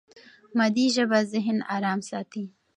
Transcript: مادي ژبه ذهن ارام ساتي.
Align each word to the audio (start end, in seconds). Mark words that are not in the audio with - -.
مادي 0.57 0.85
ژبه 0.95 1.19
ذهن 1.33 1.57
ارام 1.75 1.99
ساتي. 2.09 2.43